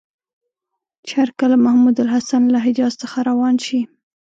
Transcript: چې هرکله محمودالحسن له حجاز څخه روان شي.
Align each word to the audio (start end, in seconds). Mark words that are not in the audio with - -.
چې 1.05 1.13
هرکله 1.21 1.55
محمودالحسن 1.65 2.43
له 2.53 2.59
حجاز 2.65 2.93
څخه 3.03 3.17
روان 3.29 3.55
شي. 3.65 3.81